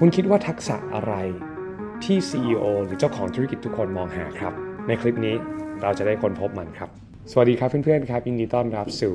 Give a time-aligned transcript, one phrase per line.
[0.00, 1.14] คุณคิดว่าทักษะอะไร
[2.04, 4.52] ที่ CEO หรือเจ้าของธุรกิจทุกคนมองหาครับ
[4.86, 5.34] ในคลิปนี้
[5.82, 6.90] เราจะได้ค้นพบมันครับ
[7.30, 9.14] สวัสดีครับเพื่อนๆครับยินดีต้อนรับสู่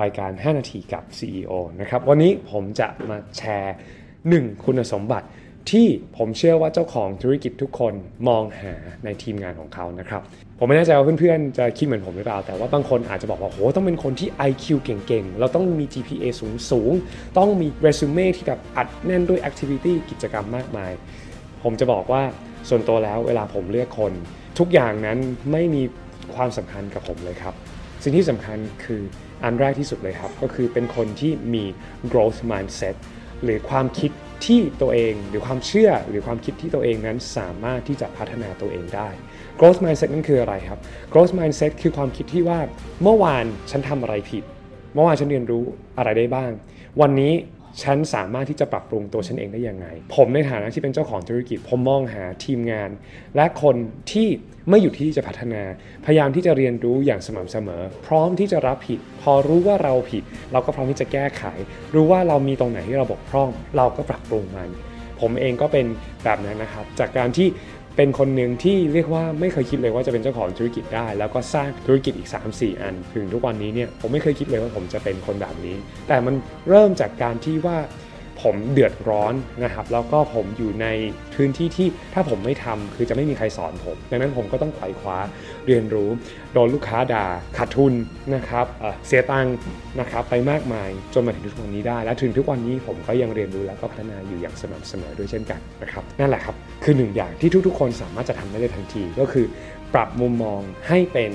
[0.00, 3.76] รายการ 5 นาทีกับ CEO นะครับ วันนี้ผมจะมาแชร์
[4.18, 5.26] 1 คุณสมบัติ
[5.70, 5.86] ที่
[6.16, 7.94] ผมเชื่อว่าเจ้าของธุรกิจทุกคน
[8.28, 8.74] มองหา
[9.04, 10.22] ในทีมงานของเขานะครับ
[10.58, 16.24] ผมไม่แน่ใจว่าเพื่อนๆจะคิดเหมือนผมหรือเปล่า แต่ว่าบางคนอาจจะบอกว่าโหต้องเป็นคนที่ IQ เก่งๆ เราต้องมี GPA
[16.70, 20.92] สูงๆ ต้องมีเรซูเม่ที่แบบอัดแน่นด้วย activity กิจกรรมมากมาย
[21.62, 22.22] ผมจะบอกว่า
[22.68, 24.12] ส่วนตัวแล้วเวลาผมเลือกคน
[24.58, 25.18] ทุกอย่างนั้น
[25.52, 25.82] ไม่มี
[26.34, 27.54] ความสำคัญกับผมเลยครับ
[28.02, 29.00] สิ่งที่สำคัญคือ
[29.44, 31.64] อันแรกที่สุดเลยครับ ก็คือเป็นคนที่มี
[32.12, 32.96] growth mindset
[33.42, 34.10] หรือความคิด
[34.46, 39.08] ที่ตัวเองหรือความเชื่อหรือความคิดที่ตัวเองนั้นสามารถที่จะพัฒนาตัวเองได้
[39.58, 40.78] growth mindset นั่นคืออะไรครับ
[41.12, 42.58] growth mindset คือความคิดที่ว่า
[43.02, 44.44] เมื่อวานฉันทำอะไรผิด
[44.94, 45.64] เมื่อวานฉันเรียนรู้
[45.98, 46.50] อะไรได้บ้าง
[47.00, 47.32] วันนี้
[47.82, 52.90] ฉันสามารถที่จะปรับปรุงตัวฉันเองได้ยังไง ผมในฐานะที่เป็นเจ้าของธุรกิจ ผมมองหาทีมงาน
[53.36, 53.76] และคน
[54.12, 54.28] ที่
[54.68, 55.62] ไม่อยู่ที่จะพัฒนา
[56.04, 61.44] พยายามที่จะเรียนรู้อย่างสม่ำเสมอ พร้อมที่จะรับผิด พอรู้ว่าเราผิด เราก็พร้อมที่จะแก้ไข
[61.94, 64.68] รู้ว่าเรามีตรงไหนที่เราบกพร่อง เราก็ปรับปรุงมัน
[65.20, 65.86] ผมเองก็เป็น
[66.24, 67.48] แบบนั้นนะครับ จากการที่
[67.96, 75.76] เป็นคนหนึ่งที่เรียกว่าไม่เคยคิดเลยว่าจะเป็นเจ้าของธุรกิจได้ แล้วก็สร้างธุรกิจอีก 3-4 อัน ถึงทุกวันนี้เนี่ยผมไม่เคยคิดเลยว่าผมจะเป็นคนแบบนี้
[76.08, 76.34] แต่มัน
[76.68, 77.78] เริ่มจากการที่ว่า
[78.42, 80.86] ผมเดือดร้อนนะครับ แล้วก็ผมอยู่ใน
[81.34, 85.18] พื้นที่ที่ถ้าผมไม่ทำคือจะไม่มีใครสอนผมดังนั้นผมก็ต้องไขว่คว้า
[85.66, 86.10] เรียนรู้
[86.52, 87.94] โดนลูกค้าด่าขาดทุน
[88.34, 89.56] นะครับเเสียตังค์
[90.00, 96.54] นะครับไปมากมายจนมาถึงทุกวันนี้ได้ และถึงทุกวันนี้ผมก็ยังเรียนรู้แล้วก็พัฒนาอยู่อย่างสม่ำเสมอด้วยเช่นกันนะครับนั่นแหละครับ
[96.84, 99.46] คือหนึ่งอย่างที่ทุก ๆ คนสามารถจะทำได้ในทันทีก็คือ
[99.94, 101.32] ปรับมุมมองให้เป็น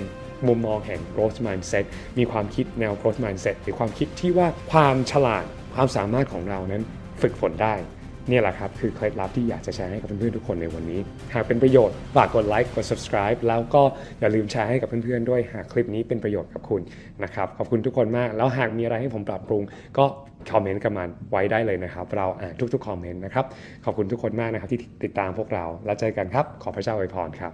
[0.47, 1.85] มุมมองแห่ง growth mindset
[2.17, 5.45] มีความคิดแนว growth mindset หรือความคิดที่ว่าความฉลาด
[5.75, 6.81] ความสามารถของเรานั้น
[7.21, 7.73] ฝึกฝนได้
[8.29, 10.99] เนี่ยแหละครับ คือเคล็ดลับที่อยากจะแชร์ให้กับเพื่อนๆทุกคนในวันนี้
[11.33, 13.81] หากเป็นประโยชน์ฝากกดไลค์กด subscribe แล้วก็
[14.19, 16.81] อย่าลืมแชร์ให้กับเพื่อนๆด้วยหากคลิปนี้เป็นประโยชน์กับคุณ
[17.23, 19.61] นะครับขอบคุณทุกคนมาก แล้วหากมีอะไรให้ผมปรับปรุง
[19.97, 20.05] ก็
[20.51, 23.45] คอมเมนต์กันมาไว้ได้เลยนะครับ เราอ่านทุกๆคอมเมนต์นะครับ
[23.85, 27.53] ขอบคุณทุกคนมากนะครับที่ติดตามพวกเราแล้วเจอกันครับ ขอพระเจ้าอวยพรครับ